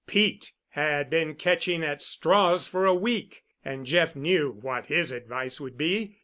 Pete 0.07 0.53
had 0.69 1.11
been 1.11 1.35
catching 1.35 1.83
at 1.83 2.01
straws 2.01 2.65
for 2.67 2.87
a 2.87 2.95
week, 2.95 3.43
and 3.63 3.85
Jeff 3.85 4.15
knew 4.15 4.49
what 4.49 4.87
his 4.87 5.11
advice 5.11 5.61
would 5.61 5.77
be. 5.77 6.17